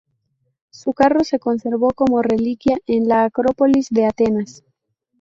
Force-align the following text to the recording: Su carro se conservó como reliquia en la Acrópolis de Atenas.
Su 0.71 0.93
carro 0.93 1.23
se 1.23 1.37
conservó 1.37 1.89
como 1.91 2.23
reliquia 2.23 2.79
en 2.87 3.07
la 3.07 3.25
Acrópolis 3.25 3.89
de 3.91 4.07
Atenas. 4.07 4.63